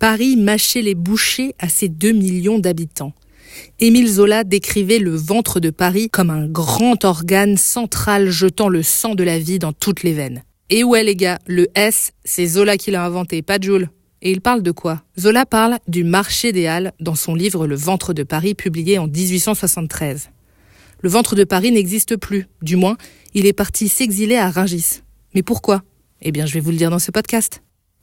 [0.00, 3.12] Paris mâchait les bouchées à ses 2 millions d'habitants.
[3.80, 9.14] Émile Zola décrivait le ventre de Paris comme un grand organe central jetant le sang
[9.14, 10.42] de la vie dans toutes les veines.
[10.70, 13.90] Et ouais les gars, le S, c'est Zola qui l'a inventé, pas Jules.
[14.22, 15.02] Et il parle de quoi?
[15.18, 19.06] Zola parle du marché des Halles dans son livre Le ventre de Paris publié en
[19.06, 20.30] 1873.
[21.02, 22.96] Le ventre de Paris n'existe plus, du moins,
[23.34, 25.02] il est parti s'exiler à Rungis.
[25.34, 25.82] Mais pourquoi?
[26.22, 27.60] Eh bien, je vais vous le dire dans ce podcast.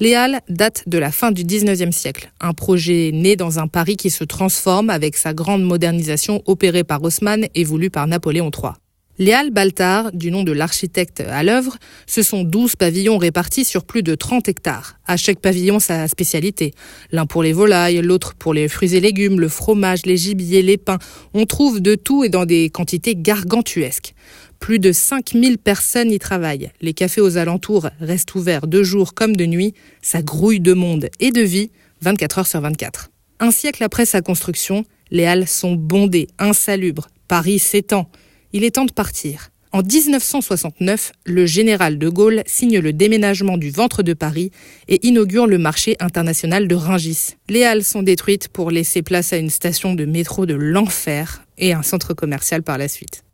[0.00, 3.96] Les Halles datent de la fin du 19e siècle, un projet né dans un Paris
[3.96, 8.74] qui se transforme avec sa grande modernisation opérée par Haussmann et voulue par Napoléon III.
[9.20, 11.76] Les Halles Baltard, du nom de l'architecte à l'œuvre,
[12.06, 15.00] ce sont 12 pavillons répartis sur plus de 30 hectares.
[15.06, 16.72] À chaque pavillon sa spécialité.
[17.10, 20.76] L'un pour les volailles, l'autre pour les fruits et légumes, le fromage, les gibiers, les
[20.76, 21.00] pains.
[21.34, 24.14] On trouve de tout et dans des quantités gargantuesques.
[24.60, 26.70] Plus de 5000 personnes y travaillent.
[26.80, 29.74] Les cafés aux alentours restent ouverts de jour comme de nuit.
[30.00, 33.10] Ça grouille de monde et de vie 24 heures sur 24.
[33.40, 37.08] Un siècle après sa construction, les halles sont bondées, insalubres.
[37.26, 38.08] Paris s'étend
[38.52, 39.50] il est temps de partir.
[39.70, 44.50] En 1969, le général de Gaulle signe le déménagement du ventre de Paris
[44.88, 47.34] et inaugure le marché international de Rungis.
[47.50, 51.74] Les halles sont détruites pour laisser place à une station de métro de l'enfer et
[51.74, 53.24] un centre commercial par la suite.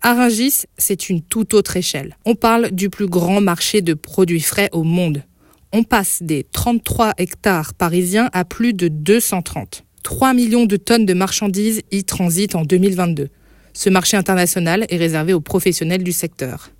[0.00, 2.16] À Rungis, c'est une toute autre échelle.
[2.24, 5.24] On parle du plus grand marché de produits frais au monde.
[5.72, 9.82] On passe des 33 hectares parisiens à plus de 230.
[10.04, 13.28] 3 millions de tonnes de marchandises y transitent en 2022.
[13.76, 16.70] Ce marché international est réservé aux professionnels du secteur.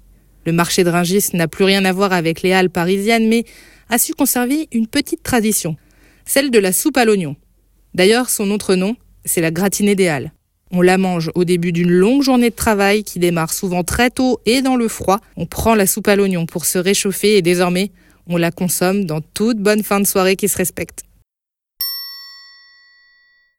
[0.47, 3.45] Le marché de Ringis n'a plus rien à voir avec les halles parisiennes, mais
[3.91, 5.77] a su conserver une petite tradition,
[6.25, 7.34] celle de la soupe à l'oignon.
[7.95, 10.33] D'ailleurs, son autre nom, c'est la gratinée des halles.
[10.70, 14.41] On la mange au début d'une longue journée de travail qui démarre souvent très tôt
[14.47, 15.20] et dans le froid.
[15.37, 17.91] On prend la soupe à l'oignon pour se réchauffer et désormais,
[18.28, 21.03] on la consomme dans toute bonne fin de soirée qui se respecte.